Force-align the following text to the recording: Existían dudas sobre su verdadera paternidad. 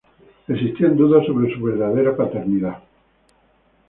Existían 0.47 0.97
dudas 0.97 1.27
sobre 1.27 1.53
su 1.53 1.61
verdadera 1.61 2.17
paternidad. 2.17 2.81